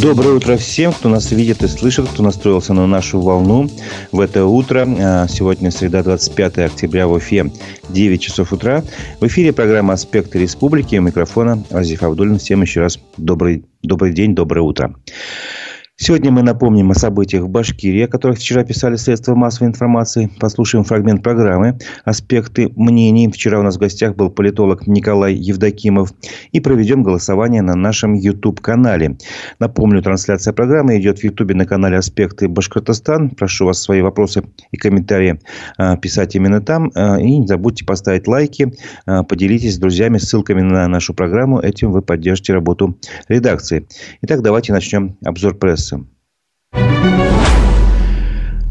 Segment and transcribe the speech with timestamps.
[0.00, 3.68] Доброе утро всем, кто нас видит и слышит, кто настроился на нашу волну
[4.12, 4.86] в это утро.
[4.86, 7.50] А, сегодня среда, 25 октября в Уфе,
[7.88, 8.84] 9 часов утра.
[9.20, 10.96] В эфире программа «Аспекты республики».
[10.96, 12.38] У микрофона Азиф Абдулин.
[12.38, 14.94] Всем еще раз добрый, добрый день, доброе утро.
[15.98, 20.30] Сегодня мы напомним о событиях в Башкирии, о которых вчера писали средства массовой информации.
[20.38, 23.30] Послушаем фрагмент программы «Аспекты мнений».
[23.32, 26.12] Вчера у нас в гостях был политолог Николай Евдокимов.
[26.52, 29.16] И проведем голосование на нашем YouTube-канале.
[29.58, 33.30] Напомню, трансляция программы идет в YouTube на канале «Аспекты Башкортостан».
[33.30, 35.40] Прошу вас свои вопросы и комментарии
[35.78, 36.92] а, писать именно там.
[36.94, 38.70] А, и не забудьте поставить лайки,
[39.06, 41.58] а, поделитесь с друзьями ссылками на нашу программу.
[41.58, 43.88] Этим вы поддержите работу редакции.
[44.20, 45.54] Итак, давайте начнем обзор
[45.86, 47.75] прессы.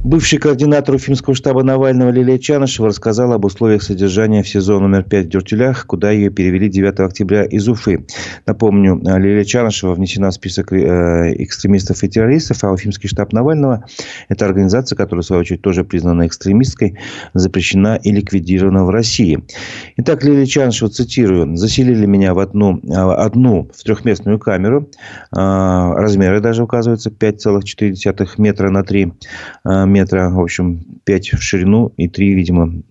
[0.05, 5.25] Бывший координатор Уфимского штаба Навального Лилия Чанышева рассказала об условиях содержания в СИЗО номер 5
[5.25, 8.05] в Дюртюлях, куда ее перевели 9 октября из Уфы.
[8.45, 13.83] Напомню, Лилия Чанышева внесена в список э, экстремистов и террористов, а Уфимский штаб Навального–
[14.29, 16.99] это организация, которая, в свою очередь, тоже признана экстремистской,
[17.33, 19.43] запрещена и ликвидирована в России.
[19.97, 24.87] Итак, Лилия Чанышева, цитирую, «Заселили меня в одну, а, одну в трехместную камеру,
[25.31, 29.11] а, размеры даже указываются 5,4 метра на 3
[29.65, 32.83] метра, метра, в общем, 5 в ширину и 3, видимо,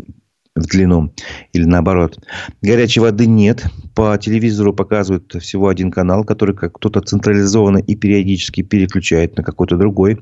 [0.56, 1.12] в длину.
[1.52, 2.18] Или наоборот.
[2.62, 3.64] Горячей воды нет.
[3.94, 9.76] По телевизору показывают всего один канал, который как кто-то централизованно и периодически переключает на какой-то
[9.76, 10.20] другой.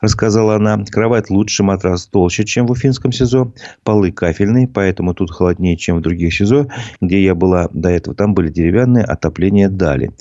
[0.00, 0.84] Рассказала она.
[0.90, 3.52] Кровать лучше, матрас толще, чем в Уфимском СИЗО.
[3.82, 6.68] Полы кафельные, поэтому тут холоднее, чем в других СИЗО,
[7.00, 8.16] где я была до этого.
[8.16, 10.12] Там были деревянные, отопление дали.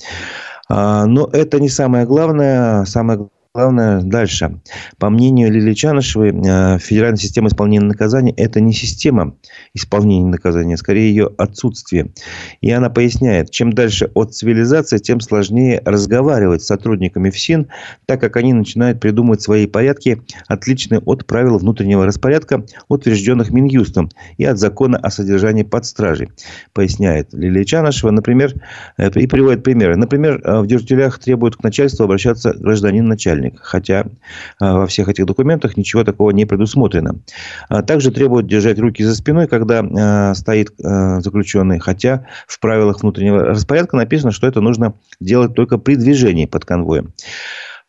[0.67, 2.85] А, но это не самое главное.
[2.85, 4.61] Самое Главное дальше.
[4.97, 9.35] По мнению Лилии Чанышевой, э, федеральная система исполнения наказаний– это не система
[9.75, 12.13] исполнения наказания, а скорее ее отсутствие.
[12.61, 17.67] И она поясняет, чем дальше от цивилизации, тем сложнее разговаривать с сотрудниками ФСИН,
[18.07, 24.45] так как они начинают придумывать свои порядки, отличные от правил внутреннего распорядка, утвержденных Минюстом и
[24.45, 26.31] от закона о содержании под стражей.
[26.73, 28.55] Поясняет Лилия Чанышева, например,
[28.97, 29.95] э, и приводит примеры.
[29.95, 33.42] Например, э, в дюртюлях требуют к начальству обращаться гражданин-начальник начальник.
[33.61, 34.05] Хотя
[34.59, 37.15] а, во всех этих документах ничего такого не предусмотрено.
[37.69, 41.79] А, также требуют держать руки за спиной, когда а, стоит заключенный.
[41.79, 47.13] Хотя в правилах внутреннего распорядка написано, что это нужно делать только при движении под конвоем.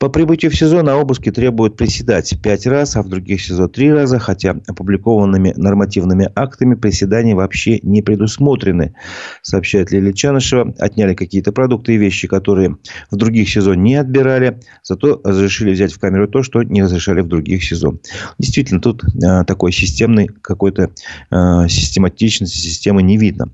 [0.05, 3.91] По прибытию в СИЗО на обыске требуют приседать пять раз, а в других СИЗО три
[3.91, 8.95] раза, хотя опубликованными нормативными актами приседания вообще не предусмотрены,
[9.41, 10.75] сообщает Лилия Чанышева.
[10.79, 12.77] Отняли какие-то продукты и вещи, которые
[13.11, 17.29] в других СИЗО не отбирали, зато разрешили взять в камеру то, что не разрешали в
[17.29, 17.95] других СИЗО.
[18.39, 20.91] Действительно, тут э, такой системной какой-то
[21.31, 23.49] э, систематичности системы не видно.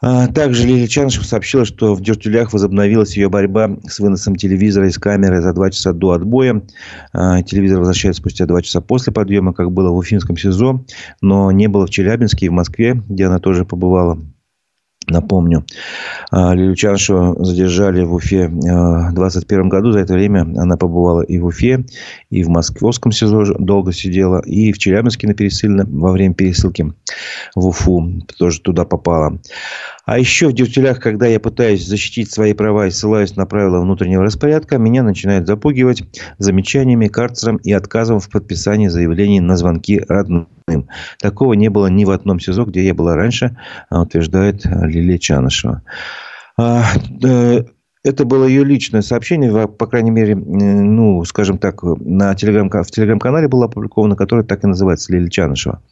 [0.00, 4.98] А, также Лилия Чанышева сообщила, что в Дюртюлях возобновилась ее борьба с выносом телевизора из
[4.98, 6.62] камеры за два часа до отбоя.
[7.12, 10.84] А, телевизор возвращается спустя два часа после подъема, как было в Уфимском СИЗО,
[11.20, 14.18] но не было в Челябинске и в Москве, где она тоже побывала.
[15.10, 15.64] Напомню,
[16.30, 18.52] а, Лилию Чаншеву задержали в Уфе в
[19.14, 19.92] 2021 году.
[19.92, 21.84] За это время она побывала и в Уфе,
[22.30, 26.92] и в Московском СИЗО долго сидела, и в Челябинске на пересыльно во время пересылки
[27.54, 29.38] в Уфу тоже туда попала.
[30.08, 34.24] А еще в дюртюлях, когда я пытаюсь защитить свои права и ссылаюсь на правила внутреннего
[34.24, 36.02] распорядка, меня начинают запугивать
[36.38, 40.48] замечаниями, карцером и отказом в подписании заявлений на звонки родным.
[41.18, 43.58] Такого не было ни в одном СИЗО, где я была раньше,
[43.90, 45.82] утверждает Лилия Чанышева.
[48.04, 52.90] А, это было ее личное сообщение, по крайней мере, ну, скажем так, на телеграм, в
[52.90, 55.82] телеграм-канале было опубликовано, которое так и называется, Лилия Чанышева.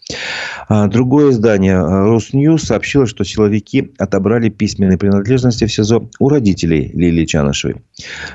[0.68, 7.24] А другое издание, Росньюз, сообщило, что силовики отобрали письменные принадлежности в СИЗО у родителей Лилии
[7.24, 7.76] Чанышевой.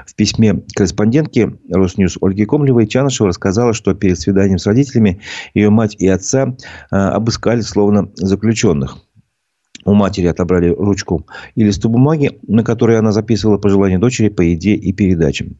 [0.05, 5.21] В письме корреспондентки Росньюз Ольги Комлевой Чанышева рассказала, что перед свиданием с родителями
[5.53, 6.55] ее мать и отца
[6.89, 8.97] а, обыскали словно заключенных
[9.85, 11.25] у матери отобрали ручку
[11.55, 15.57] и листу бумаги, на которой она записывала пожелания дочери по еде и передачам.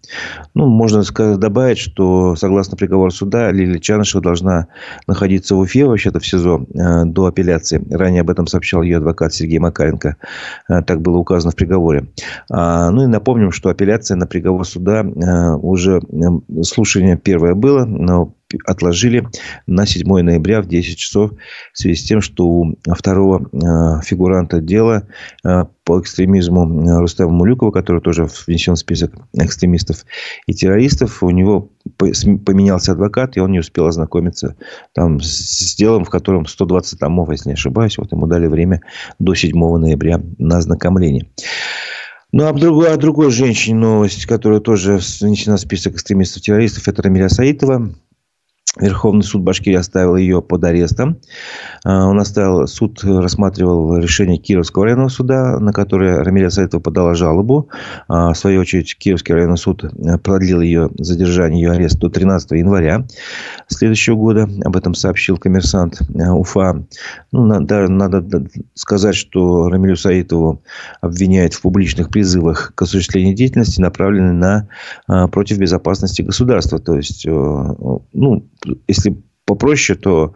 [0.54, 4.68] Ну, можно сказать, добавить, что согласно приговору суда Лилия Чанышева должна
[5.08, 7.84] находиться в Уфе, вообще-то в СИЗО, э, до апелляции.
[7.92, 10.18] Ранее об этом сообщал ее адвокат Сергей Макаренко.
[10.70, 12.08] Э, так было указано в приговоре.
[12.50, 16.02] А, ну и напомним, что апелляция на приговор суда э, уже
[16.64, 18.34] слушание первое было, но
[18.66, 19.28] отложили
[19.68, 21.32] на 7 ноября в 10 часов
[21.74, 25.08] в связи с тем, что у второго э, фигуранта дела
[25.44, 30.06] э, по экстремизму э, Рустама Мулюкова, который тоже внесен в список экстремистов
[30.48, 34.56] и террористов, у него поменялся адвокат, и он не успел ознакомиться
[34.94, 37.98] там с делом, в котором 120 томов, если не ошибаюсь.
[37.98, 38.82] Вот ему дали время
[39.20, 41.28] до 7 ноября на ознакомление.
[42.34, 47.28] Ну, а другой, о другой женщине новость, которая тоже внесена в список экстремистов-террористов, это Рамиля
[47.28, 47.94] Саитова.
[48.80, 51.18] Верховный суд Башкирии оставил ее под арестом.
[51.84, 57.68] А, он оставил, суд рассматривал решение Кировского районного суда, на которое Рамиля Саитова подала жалобу.
[58.08, 62.52] А, в свою очередь, Кировский районный суд э, продлил ее задержание, ее арест до 13
[62.52, 63.06] января
[63.68, 64.50] следующего года.
[64.64, 66.82] Об этом сообщил коммерсант э, Уфа.
[67.34, 70.64] Ну, надо, надо сказать, что Рамилю Саитову
[71.02, 74.68] обвиняют в публичных призывах к осуществлению деятельности, направленной на
[75.08, 76.80] а, против безопасности государства.
[76.80, 78.46] То есть, э, ну,
[78.88, 80.34] если попроще, то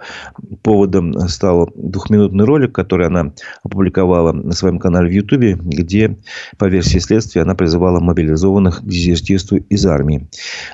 [0.62, 3.33] поводом стал двухминутный ролик, который она
[3.63, 6.18] опубликовала на своем канале в Ютубе, где,
[6.57, 10.27] по версии следствия, она призывала мобилизованных к дезертирству из армии.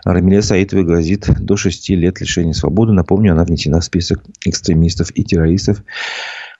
[0.05, 2.93] Рамиле Саитовой грозит до 6 лет лишения свободы.
[2.93, 5.83] Напомню, она внесена в список экстремистов и террористов.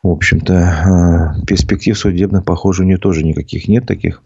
[0.03, 0.53] В общем-то,
[1.41, 4.21] э, перспектив судебных, похоже, у нее тоже никаких нет таких.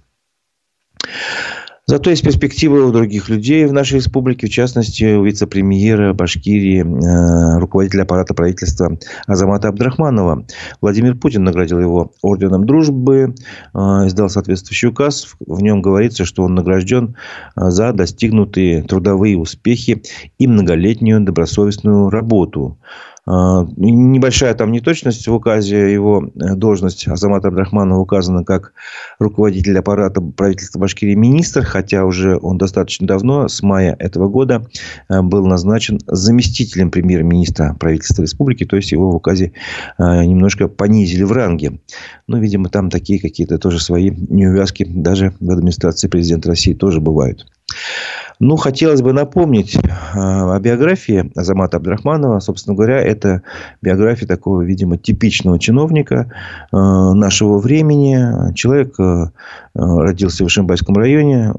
[1.88, 7.60] Зато есть перспективы у других людей в нашей республике, в частности, у вице-премьера Башкирии, э,
[7.60, 8.98] руководителя аппарата правительства
[9.28, 10.48] Азамата Абдрахманова.
[10.82, 13.36] Владимир Путин наградил его орденом дружбы,
[13.76, 15.36] э, издал соответствующий указ.
[15.40, 17.18] В нем говорится, что он награжден
[17.56, 20.02] э, за достигнутые трудовые успехи
[20.40, 22.80] и многолетнюю добросовестную работу.
[23.28, 25.92] А, небольшая там неточность в указе.
[25.92, 28.74] Его э, должность Азамата Абдрахманова указана как
[29.18, 34.68] руководитель аппарата правительства Башкирии министр, хотя уже он достаточно давно, с мая этого года,
[35.10, 38.64] э, был назначен заместителем премьер-министра правительства республики.
[38.64, 39.54] То есть, его в указе
[39.98, 41.80] э, немножко понизили в ранге.
[42.28, 47.48] Ну, видимо, там такие какие-то тоже свои неувязки даже в администрации президента России тоже бывают.
[48.40, 49.78] Ну, хотелось бы напомнить
[50.14, 52.40] о биографии Азамата Абдрахманова.
[52.40, 53.42] Собственно говоря, это
[53.82, 56.32] биография такого, видимо, типичного чиновника
[56.72, 58.54] а, нашего времени.
[58.54, 59.32] Человек а,
[59.74, 61.54] родился в Ишимбайском районе,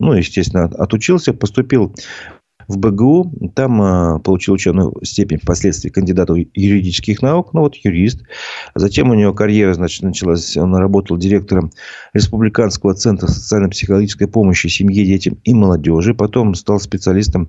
[0.00, 1.94] ну, естественно, отучился, поступил
[2.68, 3.50] в БГУ.
[3.54, 7.52] Там э, получил ученую степень впоследствии кандидата юридических наук.
[7.52, 8.22] Ну, вот юрист.
[8.74, 10.56] Затем у него карьера, значит, началась.
[10.56, 11.70] Он работал директором
[12.12, 16.14] Республиканского центра социально-психологической помощи семье, детям и молодежи.
[16.14, 17.48] Потом стал специалистом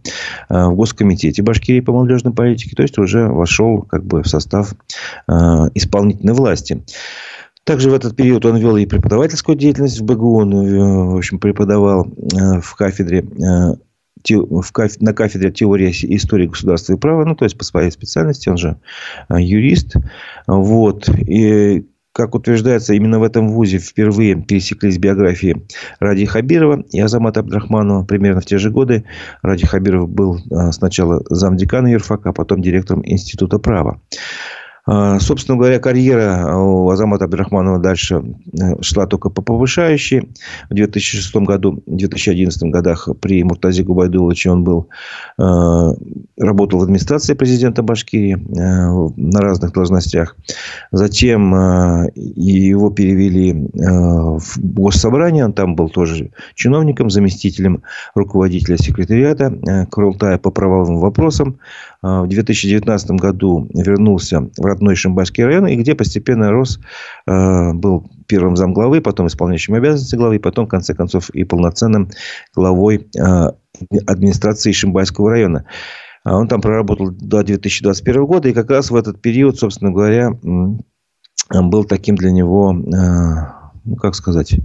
[0.50, 2.76] э, в Госкомитете Башкирии по молодежной политике.
[2.76, 4.74] То есть, уже вошел как бы в состав
[5.28, 5.34] э,
[5.76, 6.84] исполнительной власти.
[7.64, 10.40] Также в этот период он вел и преподавательскую деятельность в БГУ.
[10.40, 13.26] Он, в общем, преподавал в кафедре
[14.30, 18.78] на кафедре теории истории государства и права, ну, то есть по своей специальности, он же
[19.28, 19.96] а, юрист.
[20.48, 21.10] Вот.
[21.10, 25.66] И как утверждается, именно в этом вузе впервые пересеклись биографии
[26.00, 28.06] Ради Хабирова и Азамата Абдрахманова.
[28.06, 29.06] Примерно в те же годы
[29.42, 34.00] Ради Хабиров был а, сначала замдекана юрфака, а потом директором Института права.
[34.86, 38.22] А, собственно говоря, карьера у Азамата Абдрахманова дальше
[38.60, 40.30] э, шла только по повышающей.
[40.70, 44.90] В 2006 году, 2011 годах при Муртазе Губайдуловиче он был,
[45.38, 45.44] э,
[46.38, 50.36] работал в администрации президента Башкирии э, на разных должностях.
[50.92, 51.54] Затем
[52.16, 55.46] его перевели в Госсобрание.
[55.46, 57.84] Он там был тоже чиновником, заместителем
[58.16, 61.60] руководителя секретариата Курултая по правовым вопросам.
[62.04, 66.82] В 2019 году вернулся в родной Шимбайский район, и где постепенно рос,
[67.26, 72.10] э, был первым замглавы, потом исполняющим обязанности главы, и потом, в конце концов, и полноценным
[72.54, 73.52] главой э,
[74.06, 75.66] администрации Шимбайского района.
[76.26, 80.32] А он там проработал до 2021 года, и как раз в этот период, собственно говоря,
[81.50, 84.56] был таким для него, ну, как сказать,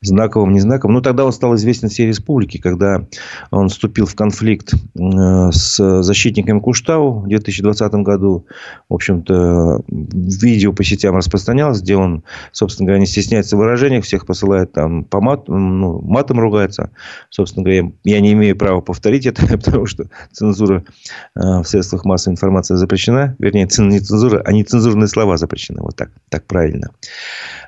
[0.00, 0.94] знаковым, не знаковым.
[0.94, 3.04] Ну, тогда он стал известен всей республике, когда
[3.50, 8.46] он вступил в конфликт э, с защитниками Куштау в 2020 году.
[8.88, 14.24] В общем-то, видео по сетям распространялось, где он, собственно говоря, не стесняется в выражениях, всех
[14.24, 16.90] посылает там по мат, ну, матом ругается.
[17.30, 20.84] Собственно говоря, я не имею права повторить это, потому что цензура
[21.34, 23.34] э, в средствах массовой информации запрещена.
[23.40, 25.82] Вернее, не цензура, а нецензурные слова запрещены.
[25.82, 26.90] Вот так, так правильно.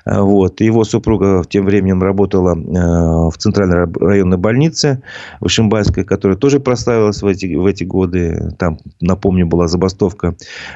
[0.05, 0.61] Э, вот.
[0.61, 5.01] Его супруга тем временем работала работала э, в центральной районной больнице
[5.39, 8.51] в Ишимбайской, которая тоже проставилась в эти, в эти годы.
[8.57, 10.35] Там, напомню, была забастовка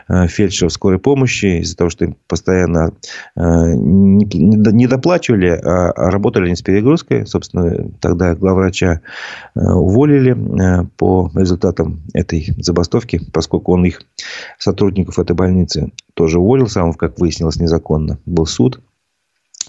[0.09, 2.93] э, фельдшеров скорой помощи из-за того, что им постоянно
[3.35, 3.41] э,
[3.75, 7.27] не доплачивали, а, а работали они с перегрузкой.
[7.27, 9.01] Собственно, тогда главврача
[9.55, 10.35] уволили
[10.97, 14.01] по результатам этой забастовки, поскольку он их,
[14.57, 18.17] сотрудников этой больницы, тоже уволил, сам, как выяснилось, незаконно.
[18.25, 18.81] Был суд.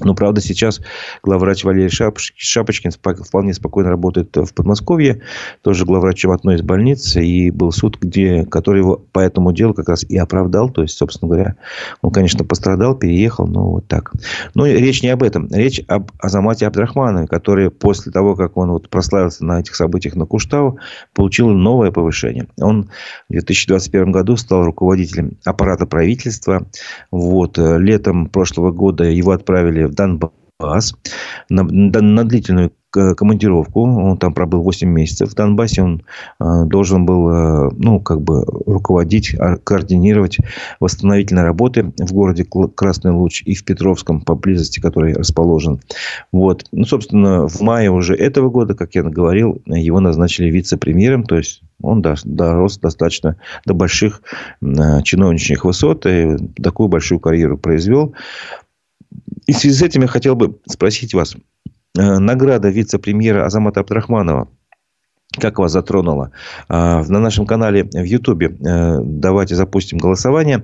[0.01, 0.81] Но, правда, сейчас
[1.23, 5.23] главврач Валерий Шапочкин вполне спокойно работает в Подмосковье.
[5.63, 7.17] Тоже главврачом одной из больниц.
[7.17, 10.69] И был суд, где, который его по этому делу как раз и оправдал.
[10.69, 11.57] То есть, собственно говоря,
[12.03, 13.47] он, конечно, пострадал, переехал.
[13.47, 14.13] Но вот так.
[14.55, 15.49] Но речь не об этом.
[15.49, 20.27] Речь об Азамате Абдрахманове, который после того, как он вот прославился на этих событиях на
[20.27, 20.79] Куштау,
[21.15, 22.47] получил новое повышение.
[22.61, 22.91] Он
[23.29, 26.67] в 2021 году стал руководителем аппарата правительства.
[27.11, 27.57] Вот.
[27.59, 30.95] Летом прошлого года его отправили в Донбасс
[31.49, 32.73] на, на длительную
[33.15, 33.83] командировку.
[33.83, 35.31] Он там пробыл 8 месяцев.
[35.31, 36.03] В Донбассе он
[36.41, 40.39] э, должен был, э, ну, как бы руководить, а, координировать
[40.81, 45.81] восстановительные работы в городе Красный Луч и в Петровском, поблизости, который расположен.
[46.33, 46.65] Вот.
[46.73, 51.63] Ну, собственно, в мае уже этого года, как я говорил, его назначили вице-премьером, то есть
[51.83, 54.23] он дорос достаточно до больших
[54.63, 58.15] э, чиновничьих высот и такую большую карьеру произвел.
[59.47, 61.37] И в связи с этим я хотел бы спросить вас.
[61.99, 64.49] Э, награда вице-премьера Азамата Абдрахманова
[65.39, 66.33] как вас затронула.
[66.69, 70.63] Э, на нашем канале в Ютубе э, давайте запустим голосование.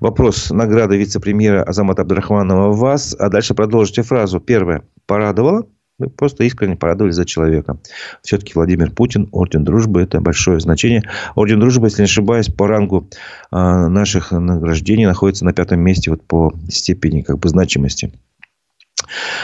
[0.00, 0.50] Вопрос.
[0.50, 3.14] Награда вице-премьера Азамата Абдрахманова вас.
[3.18, 4.40] А дальше продолжите фразу.
[4.40, 4.82] Первое.
[5.06, 5.66] Порадовала?
[5.98, 7.78] Вы просто искренне порадовались за человека.
[8.22, 11.02] Все-таки Владимир Путин, Орден Дружбы, это большое значение.
[11.34, 13.08] Орден Дружбы, если не ошибаюсь, по рангу
[13.50, 18.12] наших награждений находится на пятом месте вот по степени как бы значимости.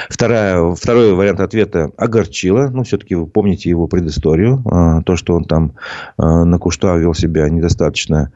[0.08, 2.68] Вторая, второй вариант ответа огорчило.
[2.68, 4.62] Ну, все-таки вы помните его предысторию.
[4.66, 5.73] А, то, что он там
[6.16, 8.32] а, на Куштау вел себя недостаточно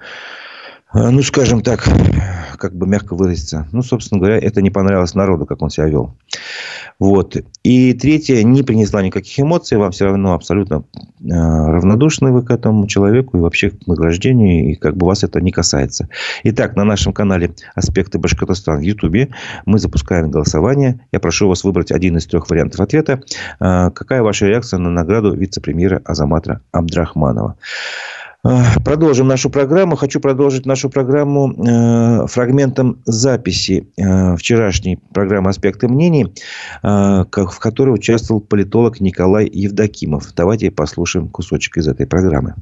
[0.90, 1.87] а, ну, скажем так,
[2.56, 3.68] как бы мягко выразиться.
[3.72, 6.14] Ну, собственно говоря, это не понравилось народу, как он себя вел.
[6.99, 7.37] Вот.
[7.62, 10.85] И третье, не принесла никаких эмоций, вам все равно абсолютно
[11.21, 15.40] э, равнодушны вы к этому человеку и вообще к награждению, и как бы вас это
[15.40, 16.09] не касается.
[16.43, 19.28] Итак, на нашем канале «Аспекты Башкортостана» в Ютубе
[19.64, 21.00] мы запускаем голосование.
[21.12, 23.23] Я прошу вас выбрать один из трех вариантов ответа.
[23.61, 27.57] Э, какая ваша реакция на награду вице-премьера Азаматра Абдрахманова?
[28.45, 29.97] Э, продолжим нашу программу.
[29.97, 36.33] Хочу продолжить нашу программу э, фрагментом записи э, вчерашней программы «Аспекты мнений»,
[36.83, 40.33] в которой участвовал политолог Николай Евдокимов.
[40.35, 42.54] Давайте послушаем кусочек из этой программы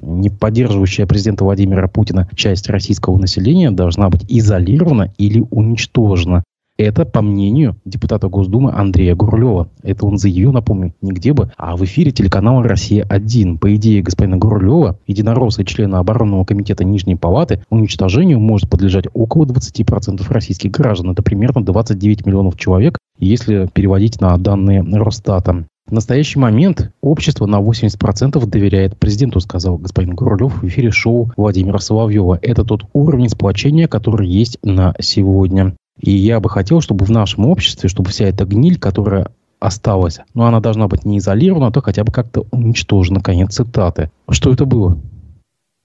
[0.00, 6.44] не поддерживающая президента Владимира Путина часть российского населения должна быть изолирована или уничтожена.
[6.76, 9.68] Это по мнению депутата Госдумы Андрея Гурлева.
[9.84, 13.58] Это он заявил, напомню, нигде бы, а в эфире телеканала «Россия-1».
[13.58, 20.26] По идее господина Гурлева, единоросса члена оборонного комитета Нижней Палаты, уничтожению может подлежать около 20%
[20.30, 21.12] российских граждан.
[21.12, 25.66] Это примерно 29 миллионов человек, если переводить на данные Росстата.
[25.86, 31.78] В настоящий момент общество на 80% доверяет президенту, сказал господин Гурлев в эфире шоу Владимира
[31.78, 32.38] Соловьева.
[32.42, 35.74] Это тот уровень сплочения, который есть на сегодня.
[36.00, 39.28] И я бы хотел, чтобы в нашем обществе, чтобы вся эта гниль, которая
[39.60, 43.20] осталась, но она должна быть не изолирована, а то хотя бы как-то уничтожена.
[43.20, 44.10] Конец цитаты.
[44.28, 44.98] Что это было?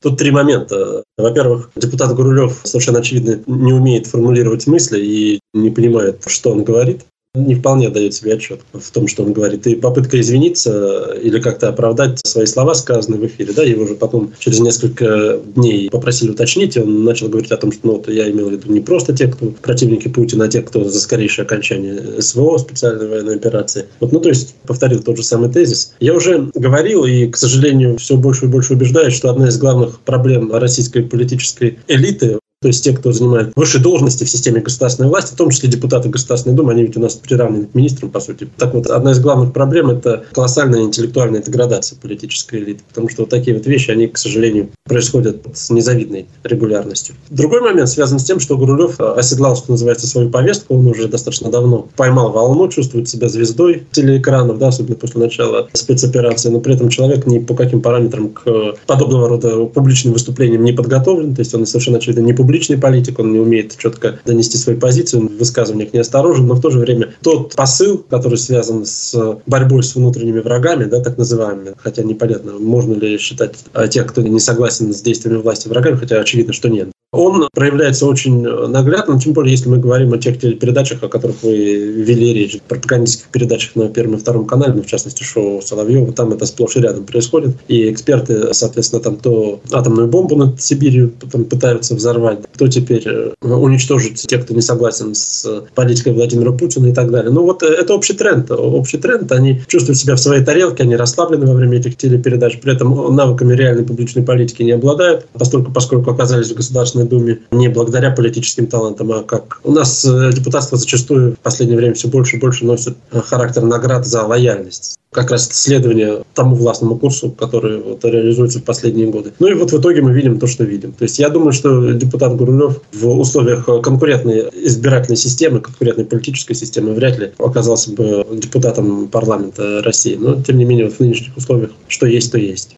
[0.02, 1.04] Тут три момента.
[1.18, 7.06] Во-первых, депутат Гурулев совершенно очевидно не умеет формулировать мысли и не понимает, что он говорит
[7.36, 9.68] не вполне дает себе отчет в том, что он говорит.
[9.68, 14.34] И попытка извиниться или как-то оправдать свои слова, сказанные в эфире, да, его уже потом
[14.40, 18.32] через несколько дней попросили уточнить, и он начал говорить о том, что ну, вот я
[18.32, 22.20] имел в виду не просто те, кто противники Путина, а те, кто за скорейшее окончание
[22.20, 23.86] СВО, специальной военной операции.
[24.00, 25.94] Вот, ну, то есть, повторил тот же самый тезис.
[26.00, 30.00] Я уже говорил, и, к сожалению, все больше и больше убеждаюсь, что одна из главных
[30.00, 35.34] проблем российской политической элиты то есть те, кто занимает высшие должности в системе государственной власти,
[35.34, 38.50] в том числе депутаты Государственной Думы, они ведь у нас приравнены к министрам, по сути.
[38.58, 43.30] Так вот, одна из главных проблем– это колоссальная интеллектуальная деградация политической элиты, потому что вот
[43.30, 47.16] такие вот вещи, они, к сожалению, происходят с незавидной регулярностью.
[47.30, 51.50] Другой момент связан с тем, что Гурулев оседлал, что называется, свою повестку, он уже достаточно
[51.50, 56.90] давно поймал волну, чувствует себя звездой телеэкранов, да, особенно после начала спецоперации, но при этом
[56.90, 61.66] человек ни по каким параметрам к подобного рода публичным выступлениям не подготовлен, то есть он
[61.66, 65.38] совершенно очевидно не публичный публичный политик, он не умеет четко донести свою позицию, он в
[65.38, 70.40] высказываниях неосторожен, но в то же время тот посыл, который связан с борьбой с внутренними
[70.40, 75.02] врагами, да, так называемыми, хотя непонятно, можно ли считать а, тех, кто не согласен с
[75.04, 79.78] действиями власти врагами, хотя очевидно, что нет он проявляется очень наглядно, тем более, если мы
[79.78, 84.46] говорим о тех телепередачах, о которых вы вели речь, пропагандистских передачах на Первом и Втором
[84.46, 87.56] канале, ну, в частности, шоу Соловьева, там это сплошь и рядом происходит.
[87.68, 93.32] И эксперты, соответственно, там то атомную бомбу над Сибирью там, пытаются взорвать, то теперь э,
[93.42, 97.32] уничтожить тех, кто не согласен с политикой Владимира Путина и так далее.
[97.32, 98.52] Ну вот э, это общий тренд.
[98.52, 99.32] Общий тренд.
[99.32, 103.56] Они чувствуют себя в своей тарелке, они расслаблены во время этих телепередач, при этом навыками
[103.56, 108.68] реальной публичной политики не обладают, поскольку, поскольку оказались в государственном Государственной Думе не благодаря политическим
[108.68, 112.66] талантам, а как у нас э, депутатство зачастую в последнее время все больше и больше
[112.66, 118.64] носит характер наград за лояльность как раз следование тому властному курсу, который вот реализуется в
[118.64, 119.34] последние годы.
[119.40, 120.92] Ну и вот в итоге мы видим то, что видим.
[120.92, 126.94] То есть я думаю, что депутат Гурулев в условиях конкурентной избирательной системы, конкурентной политической системы
[126.94, 130.16] вряд ли оказался бы депутатом парламента России.
[130.16, 132.76] Но, тем не менее, вот в нынешних условиях что есть, то есть.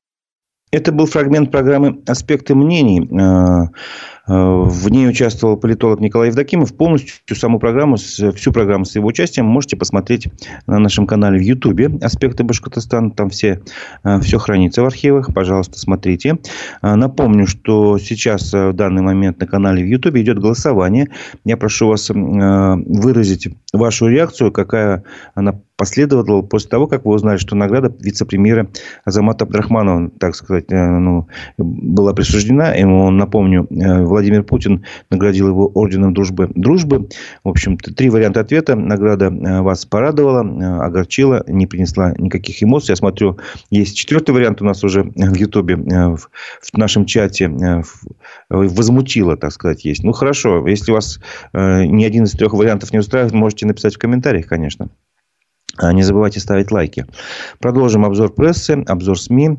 [0.71, 3.07] Это был фрагмент программы «Аспекты мнений».
[4.31, 6.75] Э, э, в ней участвовал политолог Николай Евдокимов.
[6.75, 10.27] Полностью саму программу, всю программу с его участием можете посмотреть
[10.67, 13.11] на нашем канале в Ютубе «Аспекты Башкортостана».
[13.11, 13.61] Там все,
[14.03, 15.33] э, все хранится в архивах.
[15.33, 16.37] Пожалуйста, смотрите.
[16.81, 21.09] Напомню, что сейчас в данный момент на канале в Ютубе идет голосование.
[21.45, 25.03] Я прошу вас выразить вашу реакцию, какая
[25.35, 28.67] она последовало после того, как вы узнали, что награда вице-премьера
[29.03, 32.75] Азамата Абдрахманова, так сказать, э, ну, была присуждена.
[32.75, 36.49] Ему, напомню, э, Владимир Путин наградил его орденом дружбы.
[36.53, 37.09] дружбы.
[37.43, 38.75] В общем, три варианта ответа.
[38.75, 40.41] Награда э, вас порадовала,
[40.85, 42.91] огорчила, не принесла никаких эмоций.
[42.91, 43.39] Я смотрю,
[43.71, 46.29] есть четвертый вариант у нас уже в Ютубе, в
[46.73, 47.51] нашем чате.
[48.49, 50.03] Возмутила, так сказать, есть.
[50.03, 50.67] Ну, хорошо.
[50.67, 51.19] Если вас
[51.53, 54.89] ни один из трех вариантов не устраивает, можете написать в комментариях, конечно.
[55.77, 57.05] А, не забывайте ставить лайки.
[57.59, 59.57] Продолжим обзор прессы, обзор СМИ.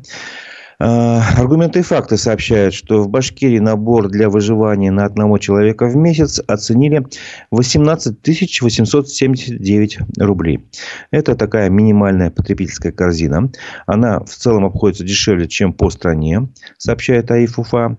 [0.85, 5.95] А, аргументы и факты сообщают, что в Башкирии набор для выживания на одного человека в
[5.95, 7.07] месяц оценили
[7.51, 8.17] 18
[8.61, 10.65] 879 рублей.
[11.09, 13.49] Это такая минимальная потребительская корзина.
[13.85, 17.97] Она в целом обходится дешевле, чем по стране, сообщает АИФ Уфа.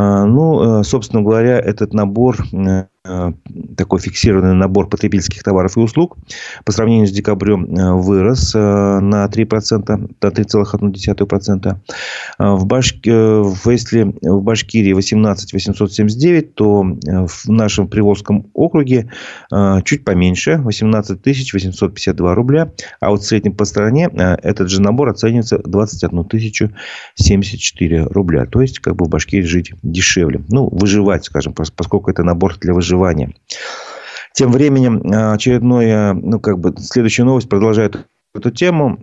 [0.00, 2.84] А, ну, э, собственно говоря, этот набор э,
[3.76, 6.16] такой фиксированный набор потребительских товаров и услуг
[6.64, 11.76] по сравнению с декабрем э, вырос на 3%, до 3,1%.
[12.38, 19.10] В, Башки, если в Башкирии 18 879, то в нашем Приволжском округе
[19.84, 22.70] чуть поменьше, 18 852 рубля.
[23.00, 26.70] А вот в среднем по стране этот же набор оценивается 21
[27.14, 28.46] 074 рубля.
[28.46, 30.42] То есть, как бы в Башкирии жить дешевле.
[30.48, 33.34] Ну, выживать, скажем, поскольку это набор для выживания.
[34.32, 38.98] Тем временем а, очередное, ну, как бы, следующая новость продолжает эту тему.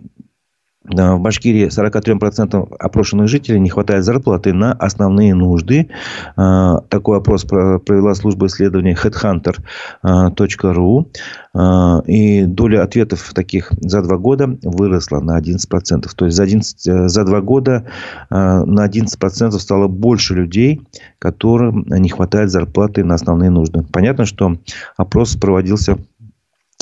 [0.88, 5.88] В Башкирии 43% опрошенных жителей не хватает зарплаты на основные нужды.
[6.36, 11.06] А, такой опрос провела служба исследований headhunter.ru.
[11.54, 16.08] А, и доля ответов таких за два года выросла на 11%.
[16.14, 17.86] То есть за, 11, э, за два года
[18.30, 20.82] а, на 11% стало больше людей,
[21.18, 23.84] которым не хватает зарплаты на основные нужды.
[23.92, 24.58] Понятно, что
[24.96, 25.98] опрос проводился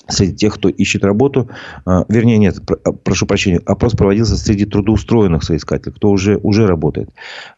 [0.09, 1.49] среди тех, кто ищет работу,
[1.87, 7.11] а, вернее, нет, а, прошу прощения, опрос проводился среди трудоустроенных соискателей, кто уже, уже работает.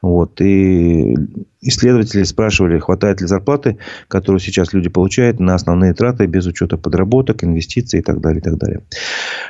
[0.02, 1.16] Вот, и
[1.68, 7.44] исследователи спрашивали, хватает ли зарплаты, которую сейчас люди получают на основные траты без учета подработок,
[7.44, 8.40] инвестиций и так далее.
[8.40, 8.82] И, так далее.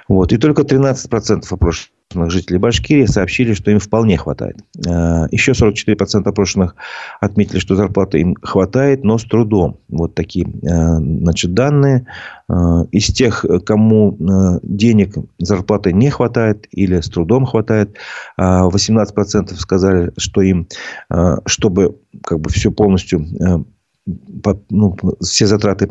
[0.08, 4.58] Вот, и только 13% опрошенных жителей Башкирии сообщили, что им вполне хватает.
[4.86, 6.76] А, еще 44% опрошенных
[7.20, 9.78] отметили, что зарплаты им хватает, но с трудом.
[9.88, 12.06] Вот такие а, значит, данные.
[12.48, 14.16] А, из тех, кому
[14.62, 17.96] денег зарплаты не хватает или с трудом хватает,
[18.38, 20.68] 18% сказали, что им,
[21.46, 23.26] чтобы как бы все полностью
[24.70, 25.90] ну, все затраты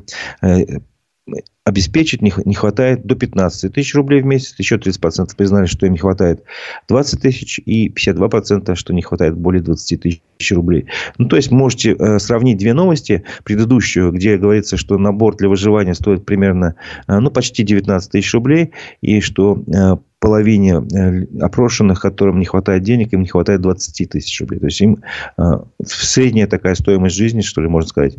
[1.65, 4.54] обеспечить не, хватает до 15 тысяч рублей в месяц.
[4.60, 6.43] Еще 30% признали, что им не хватает
[6.88, 7.60] 20 тысяч.
[7.65, 10.86] И 52%, что не хватает более 20 тысяч рублей.
[11.17, 13.23] Ну, то есть, можете э, сравнить две новости.
[13.43, 16.75] Предыдущую, где говорится, что набор для выживания стоит примерно,
[17.08, 18.71] э, ну, почти 19 тысяч рублей.
[19.01, 24.41] И что э, половине э, опрошенных, которым не хватает денег, им не хватает 20 тысяч
[24.41, 24.60] рублей.
[24.60, 24.97] То есть им
[25.38, 25.41] э,
[25.86, 28.15] средняя такая стоимость жизни, что ли, можно сказать,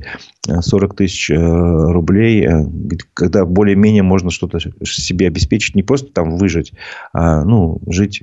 [0.46, 2.48] 40 э, тысяч рублей,
[3.12, 6.72] когда более-менее можно что-то себе обеспечить, не просто там выжить,
[7.12, 8.22] а ну, жить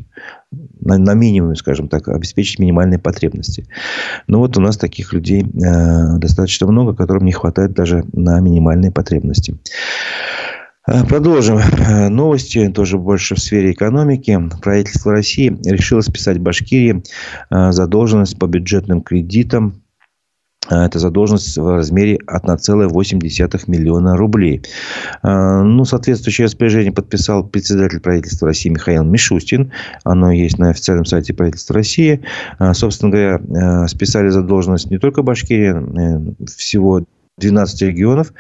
[0.80, 3.68] на, на минимуме, скажем так, обеспечить минимальные потребности.
[4.28, 8.92] Но вот у нас таких людей э, достаточно много, которым не хватает даже на минимальные
[8.92, 9.58] потребности.
[10.86, 14.38] Э, продолжим э, новости, тоже больше в сфере экономики.
[14.62, 17.04] Правительство России решило списать Башкирии
[17.50, 19.83] э, задолженность по бюджетным кредитам.
[20.70, 24.62] Это задолженность в размере 1,8 миллиона рублей.
[25.22, 29.72] Ну, соответствующее распоряжение подписал председатель правительства России Михаил Мишустин.
[30.04, 32.22] Оно есть на официальном сайте правительства России.
[32.74, 37.04] Собственно говоря, списали задолженность не только Башкирии, всего
[37.38, 38.34] 12 регионов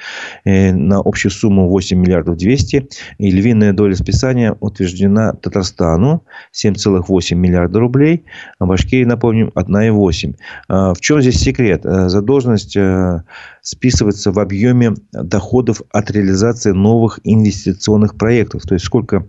[0.45, 2.87] э, на общую сумму 8 миллиардов 200.
[3.17, 8.25] И львиная доля списания утверждена Татарстану 7,8 миллиарда рублей.
[8.59, 10.35] А Башкирии, напомним, 1,8.
[10.67, 11.85] А в чем здесь секрет?
[11.85, 13.23] Э, задолженность э,
[13.61, 18.63] списывается в объеме доходов от реализации новых инвестиционных проектов.
[18.63, 19.25] То есть, сколько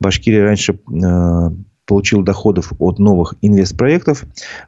[0.00, 0.78] Башкирия раньше
[1.86, 4.24] получил доходов от новых инвестпроектов,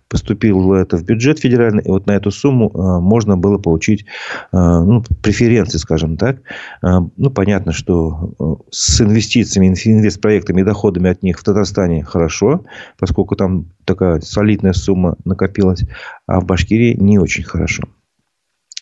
[0.09, 4.04] поступил это в бюджет федеральный, и вот на эту сумму э, можно было получить
[4.52, 6.38] э, ну, преференции, скажем так.
[6.83, 12.64] Э, ну, понятно, что с инвестициями, инвестпроектами и доходами от них в Татарстане хорошо,
[12.98, 15.83] поскольку там такая солидная сумма накопилась,
[16.26, 17.83] а в Башкирии не очень хорошо.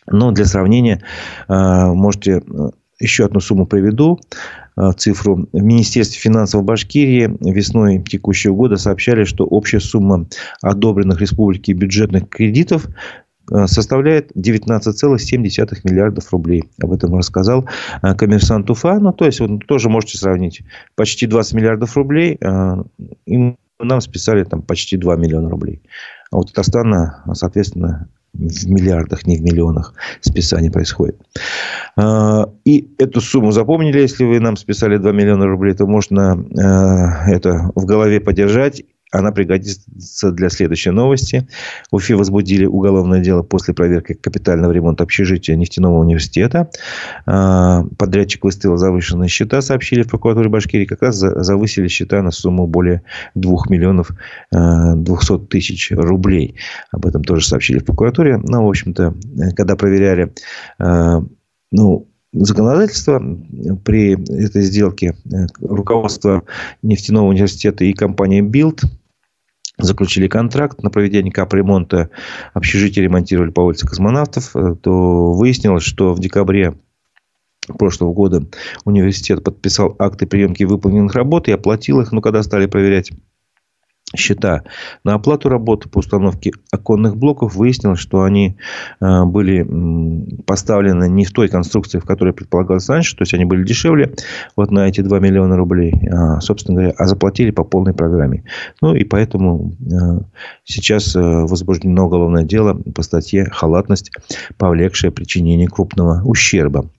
[0.09, 1.01] Но для сравнения
[1.49, 2.41] можете
[2.99, 4.19] еще одну сумму приведу.
[4.77, 5.47] Э, цифру.
[5.51, 10.27] В Министерстве финансов Башкирии весной текущего года сообщали, что общая сумма
[10.61, 12.87] одобренных республике бюджетных кредитов
[13.51, 15.37] э, составляет 19,7
[15.83, 16.63] миллиардов рублей.
[16.81, 17.67] Об этом рассказал
[18.03, 18.99] э, коммерсант Уфа.
[18.99, 20.61] Ну, то есть, вы тоже можете сравнить.
[20.95, 22.37] Почти 20 миллиардов рублей.
[23.25, 25.81] Им нам списали там почти 2 миллиона рублей.
[26.31, 31.17] А у Татарстана, соответственно, в миллиардах, не в миллионах списание происходит.
[31.95, 37.31] А, и эту сумму запомнили, если вы нам списали 2 миллиона рублей, то можно э,
[37.31, 41.47] это в голове подержать она пригодится для следующей новости.
[41.91, 46.69] В Уфе возбудили уголовное дело после проверки капитального ремонта общежития нефтяного университета.
[47.25, 50.85] А, подрядчик выставил завышенные счета, сообщили в прокуратуре Башкирии.
[50.85, 53.03] Как раз завысили счета на сумму более
[53.35, 54.11] 2 миллионов
[54.51, 56.55] 200 а, тысяч рублей.
[56.91, 58.37] Об этом тоже сообщили в прокуратуре.
[58.37, 59.13] Но, в общем-то,
[59.55, 60.33] когда проверяли
[60.79, 61.23] а,
[61.71, 63.21] ну, законодательство
[63.83, 64.13] при
[64.43, 65.15] этой сделке
[65.61, 66.43] руководство
[66.81, 68.81] нефтяного университета и компания Билд
[69.77, 72.09] заключили контракт на проведение капремонта.
[72.53, 76.73] Общежития ремонтировали по улице космонавтов, э, то выяснилось, что в декабре
[77.77, 78.45] прошлого года
[78.85, 83.11] университет подписал акты приемки выполненных работ и оплатил их, но когда стали проверять
[84.15, 84.63] счета
[85.03, 88.57] на оплату работы по установке оконных блоков, выяснилось, что они
[89.01, 89.67] э, были
[90.45, 94.13] поставлены не в той конструкции, в которой предполагалось раньше, то есть они были дешевле
[94.55, 98.43] вот на эти 2 миллиона рублей, а, собственно говоря, а заплатили по полной программе.
[98.81, 100.21] Ну и поэтому э,
[100.63, 104.11] сейчас э, возбуждено уголовное дело по статье «Халатность,
[104.57, 106.89] повлекшая причинение крупного ущерба».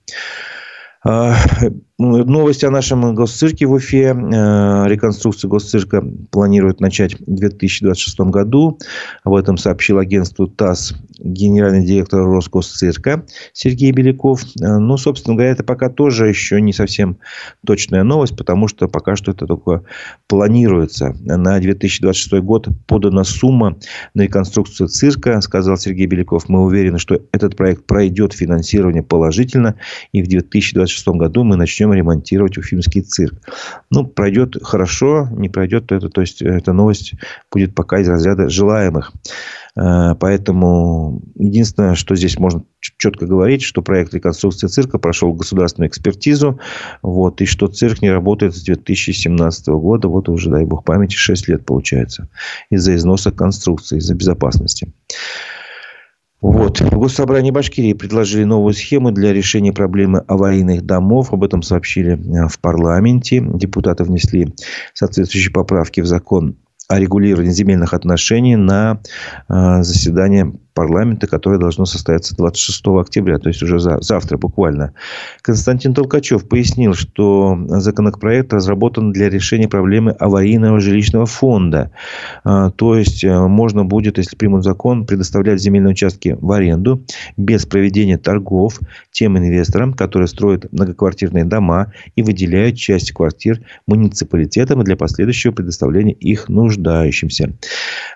[2.01, 4.15] Ну, новость о нашем госцирке в Уфе.
[4.15, 8.79] Э, реконструкцию госцирка планируют начать в 2026 году.
[9.25, 14.43] Об этом сообщил агентству ТАСС генеральный директор Росгосцирка Сергей Беляков.
[14.61, 17.17] Э, ну, собственно говоря, это пока тоже еще не совсем
[17.65, 19.83] точная новость, потому что пока что это только
[20.27, 21.17] планируется.
[21.19, 23.75] На 2026 год подана сумма
[24.13, 26.47] на реконструкцию цирка, сказал Сергей Беляков.
[26.47, 29.75] Мы уверены, что этот проект пройдет финансирование положительно,
[30.13, 33.35] и в 2026 году мы начнем ремонтировать Уфимский цирк.
[33.89, 37.13] Ну, пройдет хорошо, не пройдет, это, то есть, эта новость
[37.51, 39.11] будет пока из разряда желаемых.
[39.75, 46.59] Э, поэтому единственное, что здесь можно четко говорить, что проект реконструкции цирка прошел государственную экспертизу,
[47.01, 51.47] вот, и что цирк не работает с 2017 года, вот уже, дай бог памяти, 6
[51.47, 52.29] лет получается,
[52.69, 54.93] из-за износа конструкции, из-за безопасности.
[56.41, 56.79] Вот.
[56.79, 61.33] В Госсобрании Башкирии предложили новую схему для решения проблемы аварийных домов.
[61.33, 63.41] Об этом сообщили э, в парламенте.
[63.41, 64.53] Депутаты внесли
[64.93, 66.55] соответствующие поправки в закон
[66.87, 69.01] о регулировании земельных отношений на
[69.49, 74.93] э, заседание парламента, которое должно состояться 26 октября, то есть уже за, завтра буквально.
[75.41, 81.91] Константин Толкачев пояснил, что законопроект разработан для решения проблемы аварийного жилищного фонда.
[82.45, 87.03] А, то есть, э, можно будет, если примут закон, предоставлять земельные участки в аренду
[87.35, 88.79] без проведения торгов
[89.11, 96.47] тем инвесторам, которые строят многоквартирные дома и выделяют часть квартир муниципалитетам для последующего предоставления их
[96.47, 97.51] нуждающимся.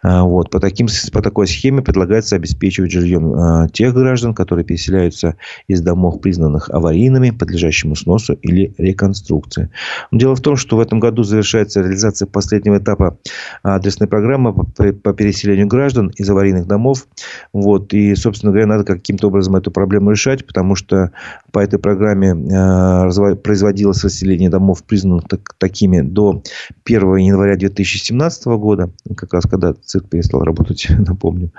[0.01, 0.49] А, вот.
[0.49, 5.35] По, таким, по такой схеме предлагается обеспечить обеспечивать жильем а, тех граждан, которые переселяются
[5.67, 9.69] из домов, признанных аварийными, подлежащему сносу или реконструкции.
[10.11, 13.17] Дело в том, что в этом году завершается реализация последнего этапа
[13.63, 17.07] адресной программы по переселению граждан из аварийных домов.
[17.51, 17.93] Вот.
[17.93, 21.11] И, собственно говоря, надо каким-то образом эту проблему решать, потому что
[21.51, 25.23] по этой программе а, производилось расселение домов, признанных
[25.57, 26.43] такими до
[26.85, 31.51] 1 января 2017 года, как раз когда цирк перестал работать, напомню.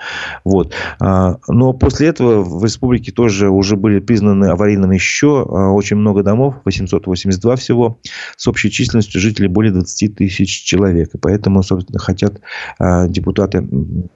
[0.44, 0.73] Вот.
[0.98, 6.22] А, но после этого в республике тоже уже были признаны аварийными еще а, очень много
[6.22, 7.98] домов, 882 всего,
[8.36, 11.14] с общей численностью жителей более 20 тысяч человек.
[11.14, 12.40] И поэтому, собственно, хотят
[12.78, 13.66] а, депутаты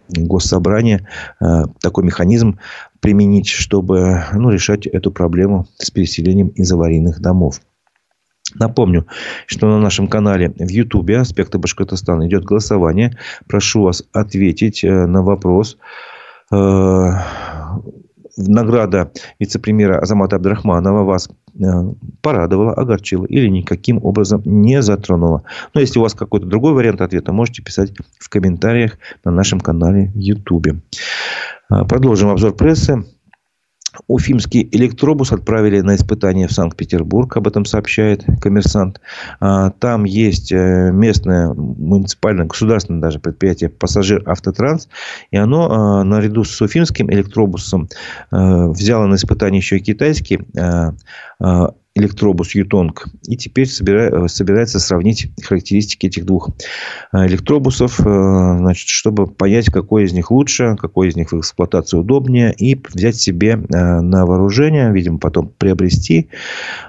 [0.08, 1.06] Госсобрания
[1.80, 2.58] такой механизм
[3.00, 7.60] применить, чтобы ну, решать эту проблему с переселением из аварийных домов.
[8.54, 9.06] Напомню,
[9.46, 13.16] что на нашем канале в Ютубе «Аспекты Башкортостана» идет голосование.
[13.46, 15.76] Прошу вас ответить э, на вопрос.
[16.50, 17.10] Э,
[18.36, 21.62] награда вице-премьера Азамата Абдрахманова вас э,
[22.22, 25.42] порадовала, огорчила или никаким образом не затронула.
[25.74, 30.12] Но если у вас какой-то другой вариант ответа, можете писать в комментариях на нашем канале
[30.14, 30.80] в Ютубе.
[31.68, 33.04] Продолжим обзор прессы.
[34.06, 39.00] Уфимский электробус отправили на испытание в Санкт-Петербург, об этом сообщает коммерсант.
[39.40, 44.88] А, там есть э, местное муниципальное, государственное даже предприятие «Пассажир Автотранс»,
[45.30, 47.88] и оно а, наряду с уфимским электробусом
[48.30, 50.94] э, взяло на испытание еще и китайский а,
[51.98, 53.08] электробус Ютонг.
[53.26, 56.50] И теперь собирается сравнить характеристики этих двух
[57.12, 61.96] э, электробусов, э, значит, чтобы понять, какой из них лучше, какой из них в эксплуатации
[61.96, 66.28] удобнее, и взять себе э, на вооружение, видимо, потом приобрести.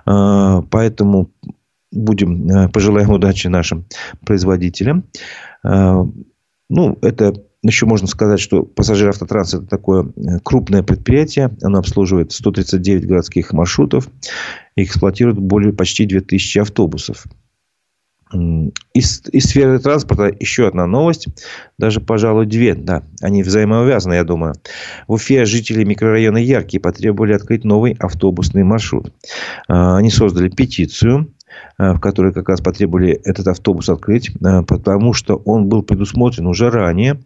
[0.06, 1.32] Поэтому
[1.92, 3.86] будем, пожелаем удачи нашим
[4.26, 5.06] производителям.
[5.64, 11.52] Ну, это еще можно сказать, что пассажир автотранс это такое э, крупное предприятие.
[11.62, 14.08] Оно обслуживает 139 городских маршрутов
[14.76, 17.26] и эксплуатирует более почти 2000 автобусов.
[18.94, 21.28] Из, из сферы транспорта еще одна новость.
[21.80, 22.76] Даже, пожалуй, две.
[22.76, 24.54] Да, они взаимоувязаны, я думаю.
[25.08, 29.12] В Уфе жители микрорайона Яркие потребовали открыть новый автобусный маршрут.
[29.68, 31.34] А, они создали петицию
[31.78, 36.70] в которой как раз потребовали этот автобус открыть, э, потому что он был предусмотрен уже
[36.70, 37.20] ранее.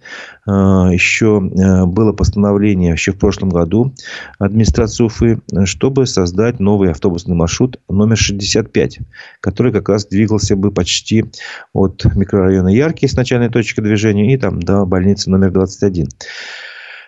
[0.48, 3.94] Э, еще было постановление еще в прошлом году
[4.40, 9.00] администрации Уфы, чтобы создать новый автобусный маршрут номер 65,
[9.40, 11.26] который как раз двигался бы почти
[11.74, 16.10] от микрорайона Яркий с начальной точки движения и там до больницы номер 21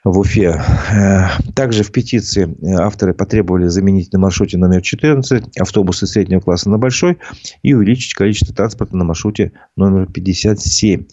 [0.05, 0.61] в Уфе.
[0.93, 6.69] Э, также в петиции э, авторы потребовали заменить на маршруте номер 14 автобусы среднего класса
[6.69, 7.17] на большой
[7.63, 11.05] и увеличить количество транспорта на маршруте номер 57.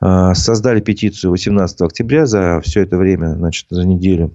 [0.00, 2.24] Э, создали петицию 18 октября.
[2.24, 4.34] За все это время, значит, за неделю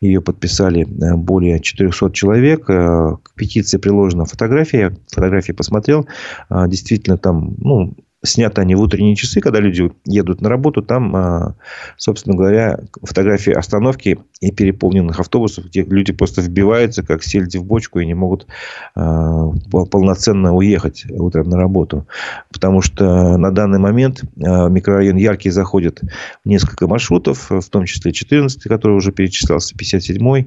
[0.00, 2.66] ее подписали более 400 человек.
[2.66, 4.96] К петиции приложена фотография.
[5.08, 6.08] Фотографии посмотрел.
[6.50, 10.82] Действительно, там ну, сняты они в утренние часы, когда люди едут на работу.
[10.82, 11.54] Там, а,
[11.96, 18.00] собственно говоря, фотографии остановки и переполненных автобусов, где люди просто вбиваются, как сельди в бочку,
[18.00, 18.46] и не могут
[18.94, 19.50] а,
[19.90, 22.06] полноценно уехать утром на работу.
[22.52, 26.00] Потому что на данный момент а, микрорайон Яркий заходит
[26.44, 30.46] в несколько маршрутов, в том числе 14, который уже перечислялся, 57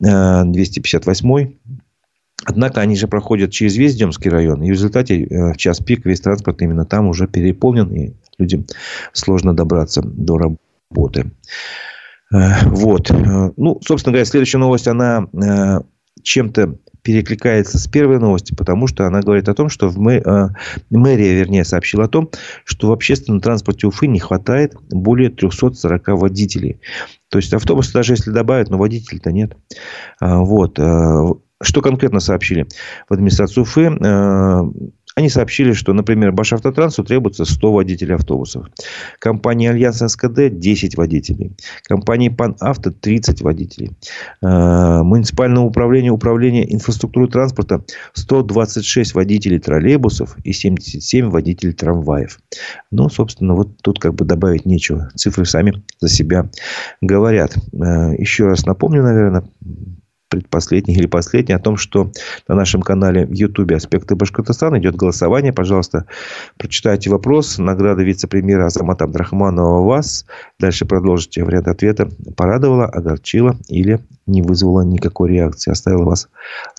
[0.00, 1.52] 258
[2.44, 4.62] Однако они же проходят через весь Демский район.
[4.62, 7.92] И в результате э, в час пик весь транспорт именно там уже переполнен.
[7.92, 8.66] И людям
[9.12, 11.30] сложно добраться до работы.
[12.32, 13.10] Э, вот.
[13.10, 15.28] Э, ну, собственно говоря, следующая новость, она
[16.22, 20.50] чем-то перекликается с первой новостью, потому что она говорит о том, что в мэ...
[20.90, 22.30] мэрия, вернее, сообщила о том,
[22.64, 26.78] что в общественном транспорте Уфы не хватает более 340 водителей.
[27.30, 29.56] То есть автобусы даже если добавят, но водителей-то нет.
[30.20, 30.78] Вот.
[31.62, 32.66] Что конкретно сообщили
[33.08, 33.82] в администрацию Уфы?
[33.82, 34.62] Э,
[35.16, 38.66] они сообщили, что, например, Башавтотрансу требуется 100 водителей автобусов.
[39.18, 41.52] Компании Альянс СКД 10 водителей.
[41.82, 43.90] Компании Панавто 30 водителей.
[44.40, 52.38] Э, муниципальное управление управления инфраструктурой транспорта 126 водителей троллейбусов и 77 водителей трамваев.
[52.90, 55.10] Ну, собственно, вот тут как бы добавить нечего.
[55.16, 56.48] Цифры сами за себя
[57.02, 57.56] говорят.
[57.74, 59.44] Э, еще раз напомню, наверное,
[60.30, 62.10] предпоследний или последний, о том, что
[62.48, 65.52] на нашем канале в Ютубе «Аспекты Башкортостана» идет голосование.
[65.52, 66.06] Пожалуйста,
[66.56, 67.58] прочитайте вопрос.
[67.58, 70.24] Награда вице-премьера Азамата Абдрахманова вас.
[70.58, 72.08] Дальше продолжите вариант ответа.
[72.36, 76.28] Порадовала, огорчила или не вызвала никакой реакции, оставила вас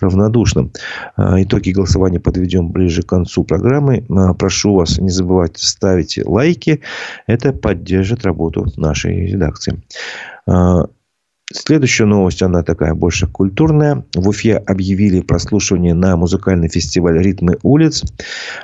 [0.00, 0.72] равнодушным.
[1.16, 4.06] А, итоги голосования подведем ближе к концу программы.
[4.08, 6.80] А, прошу вас не забывать ставить лайки.
[7.26, 9.82] Это поддержит работу нашей редакции.
[11.54, 14.04] Следующая новость, она такая больше культурная.
[14.14, 18.04] В Уфе объявили прослушивание на музыкальный фестиваль «Ритмы улиц».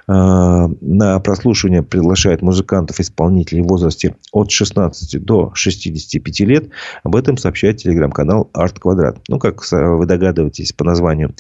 [0.07, 6.69] А, на прослушивание приглашают музыкантов, исполнителей в возрасте от 16 до 65 лет.
[7.03, 9.19] Об этом сообщает телеграм-канал «Арт Квадрат».
[9.29, 11.35] Ну, как вы догадываетесь по названию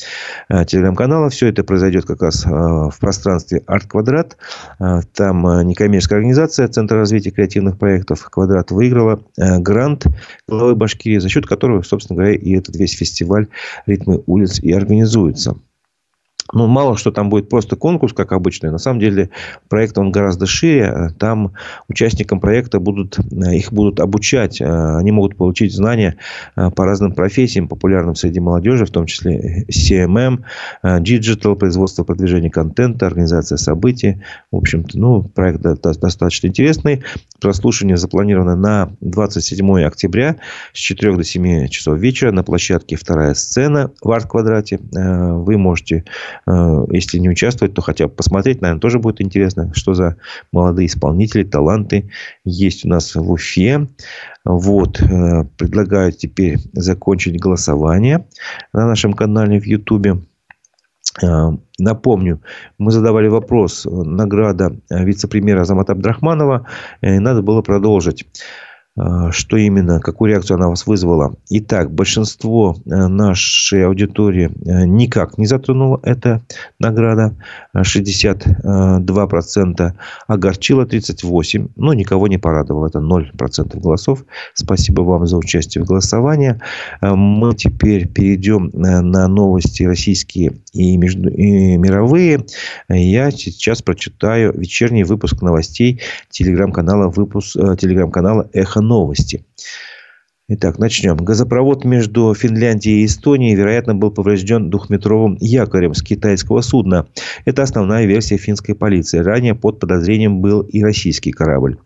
[0.48, 4.36] а, телеграм-канала, все это произойдет как раз а, в пространстве «Арт Квадрат».
[5.14, 10.06] Там некоммерческая организация Центр развития креативных проектов «Квадрат» выиграла грант
[10.46, 13.48] главы Башкирии за счет которого, собственно говоря, и этот весь фестиваль
[13.86, 15.56] «Ритмы улиц» и организуется.
[16.52, 18.70] Ну, мало что там будет просто конкурс, как обычно.
[18.70, 19.30] На самом деле,
[19.68, 21.10] проект он гораздо шире.
[21.18, 21.52] Там
[21.88, 24.60] участникам проекта будут, их будут обучать.
[24.62, 26.16] Они могут получить знания
[26.56, 30.42] э, по разным профессиям, популярным среди молодежи, в том числе CMM,
[30.82, 34.22] Digital, производство продвижения контента, организация событий.
[34.50, 37.02] В общем-то, ну, проект достаточно интересный.
[37.40, 40.36] Прослушивание запланировано на 27 октября
[40.72, 44.80] с 4 до 7 часов вечера на площадке «Вторая сцена» в арт-квадрате.
[44.96, 46.37] Э, вы можете Э,
[46.90, 50.16] если не участвовать, то хотя бы посмотреть, наверное, тоже будет интересно, что за
[50.52, 52.10] молодые исполнители, таланты
[52.44, 53.88] есть у нас в Уфе.
[54.44, 58.26] Вот, э, предлагаю теперь закончить голосование
[58.72, 60.22] на нашем канале в Ютубе.
[61.22, 62.40] Э, напомню,
[62.78, 66.66] мы задавали вопрос, награда вице-премьера Азамата Абдрахманова,
[67.02, 68.26] надо было продолжить.
[68.98, 71.36] А, что именно, какую реакцию она вас вызвала.
[71.50, 76.42] Итак, большинство э, нашей аудитории э, никак не затронула эта
[76.80, 77.36] награда.
[77.76, 79.92] 62%
[80.26, 81.70] огорчило, 38%.
[81.76, 82.88] Но никого не порадовало.
[82.88, 84.24] Это 0% голосов.
[84.54, 86.60] Спасибо вам за участие в голосовании.
[87.00, 91.28] Э, мы теперь перейдем на новости российские и, между...
[91.28, 92.44] и мировые.
[92.88, 97.54] Я сейчас прочитаю вечерний выпуск новостей телеграм-канала, выпуск...
[97.78, 99.44] телеграм-канала «Эхо новости.
[100.50, 101.16] Итак, начнем.
[101.18, 107.06] Газопровод между Финляндией и Эстонией, вероятно, был поврежден двухметровым якорем с китайского судна.
[107.44, 109.18] Это основная версия финской полиции.
[109.18, 111.76] Ранее под подозрением был и российский корабль.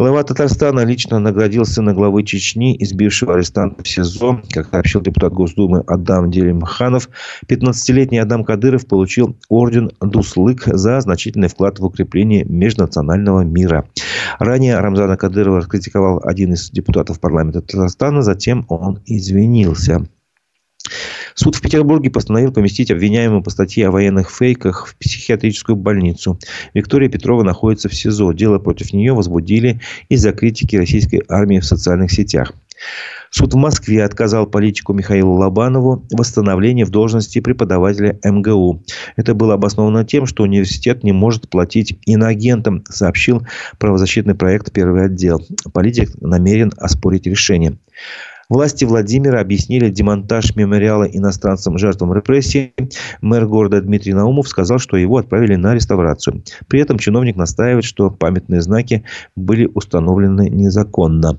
[0.00, 4.40] Глава Татарстана лично наградил сына главы Чечни, избившего арестанта в СИЗО.
[4.50, 7.10] Как сообщил депутат Госдумы Адам Делимханов,
[7.46, 13.90] 15-летний Адам Кадыров получил орден Дуслык за значительный вклад в укрепление межнационального мира.
[14.38, 20.06] Ранее Рамзана Кадырова раскритиковал один из депутатов парламента Татарстана, затем он извинился.
[21.34, 26.38] Суд в Петербурге постановил поместить обвиняемую по статье о военных фейках в психиатрическую больницу.
[26.74, 28.32] Виктория Петрова находится в СИЗО.
[28.32, 32.52] Дело против нее возбудили из-за критики российской армии в социальных сетях.
[33.30, 38.82] Суд в Москве отказал политику Михаилу Лобанову в восстановлении в должности преподавателя МГУ.
[39.14, 43.46] Это было обосновано тем, что университет не может платить иноагентам, сообщил
[43.78, 45.40] правозащитный проект «Первый отдел».
[45.72, 47.78] Политик намерен оспорить решение.
[48.48, 52.74] Власти Владимира объяснили демонтаж мемориала иностранцам жертвам репрессий.
[53.20, 56.42] Мэр города Дмитрий Наумов сказал, что его отправили на реставрацию.
[56.66, 59.04] При этом чиновник настаивает, что памятные знаки
[59.36, 61.38] были установлены незаконно.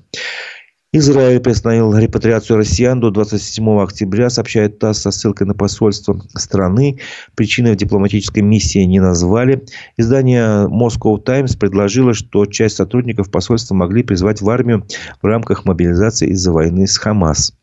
[0.94, 7.00] Израиль приостановил репатриацию россиян до 27 октября, сообщает ТАСС со ссылкой на посольство страны.
[7.34, 9.64] Причины в дипломатической миссии не назвали.
[9.96, 14.86] Издание Moscow Times предложило, что часть сотрудников посольства могли призвать в армию
[15.22, 17.54] в рамках мобилизации из-за войны с Хамас.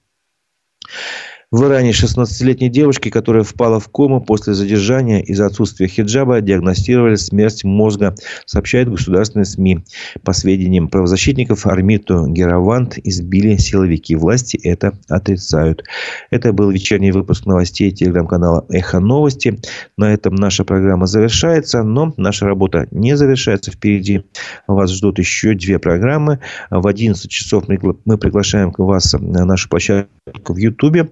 [1.50, 7.64] В Иране 16-летней девушке, которая впала в кому после задержания из-за отсутствия хиджаба, диагностировали смерть
[7.64, 9.82] мозга, сообщает государственные СМИ.
[10.24, 14.14] По сведениям правозащитников, Армиту Геравант избили силовики.
[14.14, 15.84] Власти это отрицают.
[16.30, 19.58] Это был вечерний выпуск новостей телеграм-канала «Эхо новости».
[19.96, 23.70] На этом наша программа завершается, но наша работа не завершается.
[23.70, 24.22] Впереди
[24.66, 26.40] вас ждут еще две программы.
[26.68, 31.08] В 11 часов мы приглашаем вас на нашу площадку в Ютубе.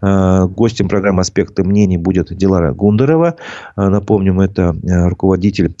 [0.00, 3.36] Э, гостем программы «Аспекты мнений» будет Дилара Гундерова.
[3.76, 5.74] Э, напомним, это э, руководитель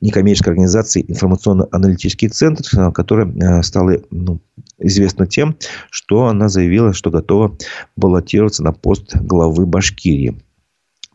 [0.00, 4.40] некоммерческой организации «Информационно-аналитический центр», которая стала ну,
[4.78, 5.56] известна тем,
[5.90, 7.56] что она заявила, что готова
[7.96, 10.40] баллотироваться на пост главы Башкирии.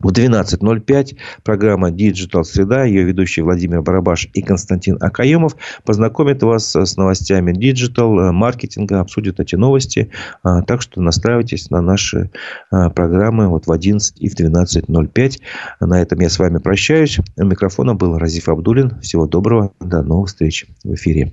[0.04, 6.96] В 12.05 программа Digital Среда, ее ведущие Владимир Барабаш и Константин Акаемов познакомят вас с
[6.98, 10.10] новостями Digital, маркетинга, обсудят эти новости.
[10.42, 12.30] А, так что настраивайтесь на наши
[12.70, 15.40] а, программы вот в 11 и в 12.05.
[15.80, 17.20] На этом я с вами прощаюсь.
[17.38, 19.00] У микрофона был Разиф Абдулин.
[19.00, 19.72] Всего доброго.
[19.80, 21.32] До новых встреч в эфире.